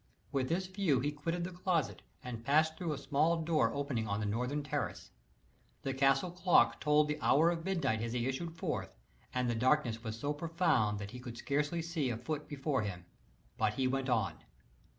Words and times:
With 0.31 0.49
this 0.49 0.65
view 0.65 0.99
he 0.99 1.11
quitted 1.11 1.43
the 1.43 1.51
closet, 1.51 2.01
and 2.23 2.43
passed 2.43 2.75
through 2.75 2.91
a 2.91 2.97
small 2.97 3.39
door 3.43 3.71
opening 3.71 4.07
on 4.07 4.19
the 4.19 4.25
northern 4.25 4.63
terrace. 4.63 5.11
The 5.83 5.93
castle 5.93 6.31
clock 6.31 6.79
tolled 6.79 7.07
the 7.07 7.21
hour 7.21 7.51
of 7.51 7.63
midnight 7.65 8.01
as 8.01 8.13
he 8.13 8.25
issued 8.25 8.57
forth, 8.57 8.95
and 9.31 9.47
the 9.47 9.53
darkness 9.53 10.03
was 10.03 10.19
so 10.19 10.33
profound 10.33 10.97
that 10.97 11.11
he 11.11 11.19
could 11.19 11.37
scarcely 11.37 11.83
see 11.83 12.09
a 12.09 12.17
foot 12.17 12.47
before 12.47 12.81
him. 12.81 13.05
But 13.59 13.75
he 13.75 13.85
went 13.87 14.09
on. 14.09 14.33